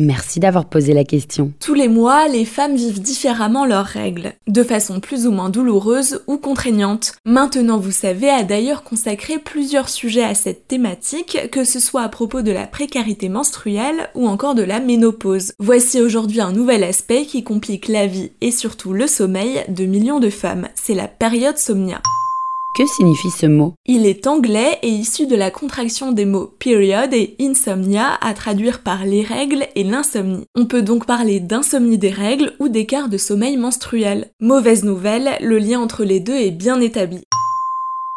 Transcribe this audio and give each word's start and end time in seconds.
Merci 0.00 0.40
d'avoir 0.40 0.64
posé 0.64 0.94
la 0.94 1.04
question. 1.04 1.52
Tous 1.60 1.74
les 1.74 1.86
mois, 1.86 2.26
les 2.26 2.46
femmes 2.46 2.74
vivent 2.74 3.02
différemment 3.02 3.66
leurs 3.66 3.84
règles, 3.84 4.32
de 4.48 4.62
façon 4.62 4.98
plus 4.98 5.26
ou 5.26 5.30
moins 5.30 5.50
douloureuse 5.50 6.22
ou 6.26 6.38
contraignante. 6.38 7.12
Maintenant, 7.26 7.78
vous 7.78 7.90
savez, 7.90 8.30
a 8.30 8.42
d'ailleurs 8.42 8.82
consacré 8.82 9.38
plusieurs 9.38 9.90
sujets 9.90 10.24
à 10.24 10.34
cette 10.34 10.66
thématique, 10.66 11.50
que 11.52 11.64
ce 11.64 11.80
soit 11.80 12.00
à 12.00 12.08
propos 12.08 12.40
de 12.40 12.50
la 12.50 12.66
précarité 12.66 13.28
menstruelle 13.28 14.08
ou 14.14 14.26
encore 14.26 14.54
de 14.54 14.62
la 14.62 14.80
ménopause. 14.80 15.52
Voici 15.58 16.00
aujourd'hui 16.00 16.40
un 16.40 16.52
nouvel 16.52 16.82
aspect 16.82 17.26
qui 17.26 17.44
complique 17.44 17.88
la 17.88 18.06
vie 18.06 18.32
et 18.40 18.52
surtout 18.52 18.94
le 18.94 19.06
sommeil 19.06 19.64
de 19.68 19.84
millions 19.84 20.18
de 20.18 20.30
femmes. 20.30 20.68
C'est 20.76 20.94
la 20.94 21.08
période 21.08 21.58
somnia. 21.58 22.00
Que 22.72 22.86
signifie 22.86 23.30
ce 23.30 23.46
mot? 23.46 23.74
Il 23.84 24.06
est 24.06 24.28
anglais 24.28 24.78
et 24.82 24.88
issu 24.88 25.26
de 25.26 25.34
la 25.34 25.50
contraction 25.50 26.12
des 26.12 26.24
mots 26.24 26.52
period 26.60 27.12
et 27.12 27.34
insomnia 27.40 28.14
à 28.20 28.32
traduire 28.32 28.82
par 28.82 29.04
les 29.04 29.22
règles 29.22 29.66
et 29.74 29.82
l'insomnie. 29.82 30.46
On 30.54 30.66
peut 30.66 30.82
donc 30.82 31.04
parler 31.04 31.40
d'insomnie 31.40 31.98
des 31.98 32.10
règles 32.10 32.54
ou 32.60 32.68
d'écart 32.68 33.08
de 33.08 33.18
sommeil 33.18 33.56
menstruel. 33.56 34.30
Mauvaise 34.40 34.84
nouvelle, 34.84 35.30
le 35.40 35.58
lien 35.58 35.80
entre 35.80 36.04
les 36.04 36.20
deux 36.20 36.36
est 36.36 36.52
bien 36.52 36.80
établi. 36.80 37.24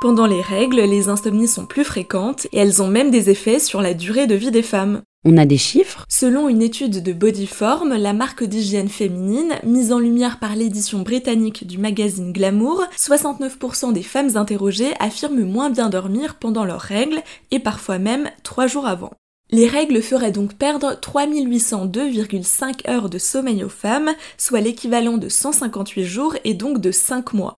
Pendant 0.00 0.26
les 0.26 0.40
règles, 0.40 0.80
les 0.80 1.08
insomnies 1.08 1.48
sont 1.48 1.66
plus 1.66 1.84
fréquentes 1.84 2.46
et 2.52 2.58
elles 2.58 2.80
ont 2.80 2.88
même 2.88 3.10
des 3.10 3.30
effets 3.30 3.58
sur 3.58 3.82
la 3.82 3.94
durée 3.94 4.28
de 4.28 4.36
vie 4.36 4.52
des 4.52 4.62
femmes. 4.62 5.02
On 5.30 5.36
a 5.36 5.44
des 5.44 5.58
chiffres 5.58 6.06
Selon 6.08 6.48
une 6.48 6.62
étude 6.62 7.02
de 7.02 7.12
Bodyform, 7.12 7.94
la 7.98 8.14
marque 8.14 8.44
d'hygiène 8.44 8.88
féminine, 8.88 9.56
mise 9.62 9.92
en 9.92 9.98
lumière 9.98 10.38
par 10.38 10.56
l'édition 10.56 11.00
britannique 11.00 11.66
du 11.66 11.76
magazine 11.76 12.32
Glamour, 12.32 12.82
69% 12.96 13.92
des 13.92 14.02
femmes 14.02 14.38
interrogées 14.38 14.94
affirment 15.00 15.44
moins 15.44 15.68
bien 15.68 15.90
dormir 15.90 16.36
pendant 16.36 16.64
leurs 16.64 16.80
règles 16.80 17.20
et 17.50 17.58
parfois 17.58 17.98
même 17.98 18.30
3 18.42 18.68
jours 18.68 18.86
avant. 18.86 19.12
Les 19.50 19.68
règles 19.68 20.00
feraient 20.00 20.32
donc 20.32 20.54
perdre 20.54 20.94
3802,5 20.98 22.88
heures 22.88 23.10
de 23.10 23.18
sommeil 23.18 23.62
aux 23.64 23.68
femmes, 23.68 24.12
soit 24.38 24.62
l'équivalent 24.62 25.18
de 25.18 25.28
158 25.28 26.04
jours 26.04 26.36
et 26.44 26.54
donc 26.54 26.80
de 26.80 26.90
5 26.90 27.34
mois. 27.34 27.54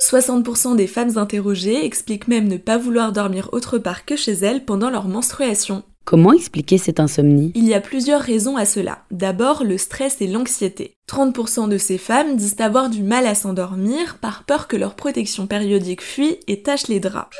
60% 0.00 0.74
des 0.74 0.86
femmes 0.88 1.16
interrogées 1.16 1.84
expliquent 1.84 2.28
même 2.28 2.48
ne 2.48 2.56
pas 2.56 2.78
vouloir 2.78 3.12
dormir 3.12 3.50
autre 3.52 3.78
part 3.78 4.04
que 4.04 4.16
chez 4.16 4.32
elles 4.32 4.64
pendant 4.64 4.90
leur 4.90 5.06
menstruation. 5.06 5.84
Comment 6.08 6.32
expliquer 6.32 6.78
cette 6.78 7.00
insomnie? 7.00 7.52
Il 7.54 7.68
y 7.68 7.74
a 7.74 7.82
plusieurs 7.82 8.22
raisons 8.22 8.56
à 8.56 8.64
cela. 8.64 9.04
D'abord, 9.10 9.62
le 9.62 9.76
stress 9.76 10.22
et 10.22 10.26
l'anxiété. 10.26 10.94
30% 11.06 11.68
de 11.68 11.76
ces 11.76 11.98
femmes 11.98 12.34
disent 12.34 12.56
avoir 12.60 12.88
du 12.88 13.02
mal 13.02 13.26
à 13.26 13.34
s'endormir 13.34 14.16
par 14.16 14.44
peur 14.44 14.68
que 14.68 14.78
leur 14.78 14.94
protection 14.94 15.46
périodique 15.46 16.00
fuit 16.00 16.38
et 16.46 16.62
tâche 16.62 16.88
les 16.88 16.98
draps. 16.98 17.36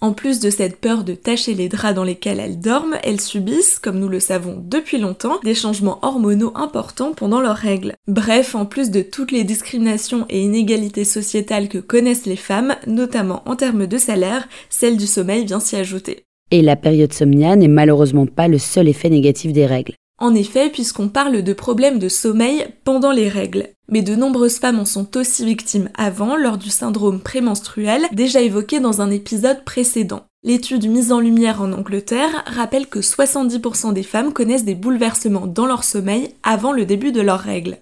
En 0.00 0.14
plus 0.14 0.40
de 0.40 0.48
cette 0.48 0.80
peur 0.80 1.04
de 1.04 1.12
tacher 1.14 1.52
les 1.52 1.68
draps 1.68 1.94
dans 1.94 2.02
lesquels 2.02 2.40
elles 2.40 2.60
dorment, 2.60 2.96
elles 3.02 3.20
subissent, 3.20 3.78
comme 3.78 3.98
nous 3.98 4.08
le 4.08 4.20
savons 4.20 4.64
depuis 4.66 4.96
longtemps, 4.96 5.38
des 5.44 5.54
changements 5.54 5.98
hormonaux 6.00 6.52
importants 6.54 7.12
pendant 7.12 7.42
leurs 7.42 7.56
règles. 7.56 7.92
Bref, 8.08 8.54
en 8.54 8.64
plus 8.64 8.90
de 8.90 9.02
toutes 9.02 9.32
les 9.32 9.44
discriminations 9.44 10.24
et 10.30 10.40
inégalités 10.40 11.04
sociétales 11.04 11.68
que 11.68 11.76
connaissent 11.76 12.24
les 12.24 12.36
femmes, 12.36 12.74
notamment 12.86 13.42
en 13.44 13.54
termes 13.54 13.86
de 13.86 13.98
salaire, 13.98 14.48
celle 14.70 14.96
du 14.96 15.06
sommeil 15.06 15.44
vient 15.44 15.60
s'y 15.60 15.76
ajouter. 15.76 16.24
Et 16.52 16.60
la 16.60 16.76
période 16.76 17.14
somnia 17.14 17.56
n'est 17.56 17.66
malheureusement 17.66 18.26
pas 18.26 18.46
le 18.46 18.58
seul 18.58 18.86
effet 18.86 19.08
négatif 19.08 19.54
des 19.54 19.64
règles. 19.64 19.94
En 20.20 20.34
effet, 20.34 20.68
puisqu'on 20.68 21.08
parle 21.08 21.42
de 21.42 21.52
problèmes 21.54 21.98
de 21.98 22.10
sommeil 22.10 22.66
pendant 22.84 23.10
les 23.10 23.30
règles. 23.30 23.68
Mais 23.88 24.02
de 24.02 24.14
nombreuses 24.14 24.58
femmes 24.58 24.78
en 24.78 24.84
sont 24.84 25.16
aussi 25.16 25.46
victimes 25.46 25.88
avant, 25.96 26.36
lors 26.36 26.58
du 26.58 26.68
syndrome 26.68 27.20
prémenstruel, 27.20 28.02
déjà 28.12 28.42
évoqué 28.42 28.80
dans 28.80 29.00
un 29.00 29.10
épisode 29.10 29.64
précédent. 29.64 30.26
L'étude 30.44 30.90
mise 30.90 31.10
en 31.10 31.20
lumière 31.20 31.62
en 31.62 31.72
Angleterre 31.72 32.44
rappelle 32.46 32.86
que 32.86 32.98
70% 32.98 33.94
des 33.94 34.02
femmes 34.02 34.34
connaissent 34.34 34.66
des 34.66 34.74
bouleversements 34.74 35.46
dans 35.46 35.66
leur 35.66 35.84
sommeil 35.84 36.34
avant 36.42 36.72
le 36.72 36.84
début 36.84 37.12
de 37.12 37.22
leurs 37.22 37.40
règles. 37.40 37.78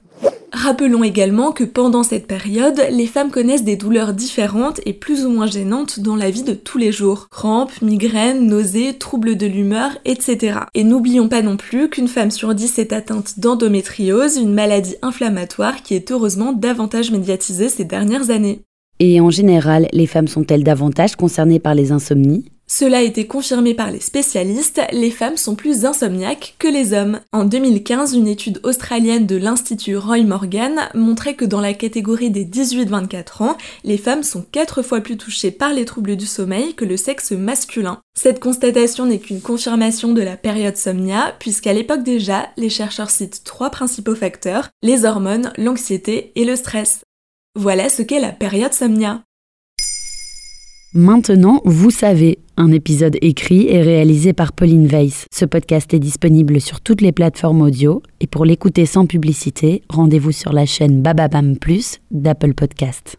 Rappelons 0.53 1.05
également 1.05 1.53
que 1.53 1.63
pendant 1.63 2.03
cette 2.03 2.27
période, 2.27 2.83
les 2.91 3.07
femmes 3.07 3.31
connaissent 3.31 3.65
des 3.65 3.77
douleurs 3.77 4.13
différentes 4.13 4.81
et 4.85 4.93
plus 4.93 5.25
ou 5.25 5.31
moins 5.31 5.47
gênantes 5.47 6.01
dans 6.01 6.17
la 6.17 6.31
vie 6.31 6.43
de 6.43 6.55
tous 6.55 6.77
les 6.77 6.91
jours. 6.91 7.29
Crampes, 7.31 7.81
migraines, 7.83 8.47
nausées, 8.47 8.95
troubles 8.99 9.37
de 9.37 9.47
l'humeur, 9.47 9.91
etc. 10.05 10.61
Et 10.75 10.83
n'oublions 10.83 11.29
pas 11.29 11.43
non 11.43 11.57
plus 11.57 11.89
qu'une 11.89 12.09
femme 12.09 12.33
sur 12.33 12.55
dix 12.55 12.79
est 12.79 12.93
atteinte 12.93 13.39
d'endométriose, 13.39 14.39
une 14.39 14.53
maladie 14.53 14.97
inflammatoire 15.03 15.83
qui 15.83 15.95
est 15.95 16.11
heureusement 16.11 16.53
davantage 16.53 17.13
médiatisée 17.13 17.69
ces 17.69 17.85
dernières 17.85 18.31
années. 18.31 18.63
Et 18.99 19.21
en 19.21 19.31
général, 19.31 19.89
les 19.93 20.07
femmes 20.07 20.29
sont-elles 20.29 20.65
davantage 20.65 21.17
concernées 21.17 21.61
par 21.61 21.75
les 21.75 21.93
insomnies? 21.93 22.45
Cela 22.73 22.99
a 22.99 23.03
été 23.03 23.27
confirmé 23.27 23.75
par 23.75 23.91
les 23.91 23.99
spécialistes, 23.99 24.81
les 24.93 25.11
femmes 25.11 25.37
sont 25.37 25.57
plus 25.57 25.85
insomniaques 25.85 26.55
que 26.61 26.69
les 26.69 26.93
hommes. 26.93 27.19
En 27.33 27.45
2015, 27.45 28.15
une 28.15 28.29
étude 28.29 28.61
australienne 28.63 29.27
de 29.27 29.35
l'Institut 29.35 29.97
Roy 29.97 30.23
Morgan 30.23 30.89
montrait 30.95 31.35
que 31.35 31.45
dans 31.45 31.61
la 31.61 31.75
catégorie 31.75 32.31
des 32.31 32.45
18-24 32.45 33.43
ans, 33.43 33.57
les 33.83 33.99
femmes 33.99 34.23
sont 34.23 34.47
4 34.53 34.83
fois 34.83 35.01
plus 35.01 35.17
touchées 35.17 35.51
par 35.51 35.73
les 35.73 35.85
troubles 35.85 36.15
du 36.15 36.27
sommeil 36.27 36.75
que 36.75 36.85
le 36.85 36.97
sexe 36.97 37.33
masculin. 37.33 37.99
Cette 38.17 38.39
constatation 38.39 39.05
n'est 39.05 39.19
qu'une 39.19 39.41
confirmation 39.41 40.13
de 40.13 40.23
la 40.23 40.37
période 40.37 40.77
somnia, 40.77 41.35
puisqu'à 41.41 41.73
l'époque 41.73 42.05
déjà, 42.05 42.51
les 42.57 42.71
chercheurs 42.71 43.11
citent 43.11 43.43
trois 43.43 43.71
principaux 43.71 44.15
facteurs, 44.15 44.69
les 44.85 45.05
hormones, 45.05 45.53
l'anxiété 45.59 46.31
et 46.37 46.45
le 46.45 46.55
stress. 46.55 47.01
Voilà 47.57 47.89
ce 47.89 48.03
qu'est 48.03 48.21
la 48.21 48.31
période 48.31 48.75
somnia. 48.75 49.23
Maintenant, 50.93 51.61
vous 51.65 51.93
savez, 51.93 52.41
un 52.57 52.73
épisode 52.73 53.17
écrit 53.23 53.69
et 53.69 53.81
réalisé 53.81 54.33
par 54.33 54.53
Pauline 54.53 54.89
Weiss. 54.89 55.27
Ce 55.33 55.45
podcast 55.45 55.95
est 55.95 56.01
disponible 56.01 56.61
sur 56.61 56.81
toutes 56.81 57.01
les 57.01 57.13
plateformes 57.13 57.63
audio 57.63 58.03
et 58.19 58.27
pour 58.27 58.45
l'écouter 58.45 58.87
sans 58.87 59.07
publicité, 59.07 59.83
rendez-vous 59.89 60.33
sur 60.33 60.53
la 60.53 60.67
chaîne 60.67 61.01
Bababam 61.01 61.57
Plus 61.57 62.01
d'Apple 62.11 62.55
Podcast. 62.55 63.19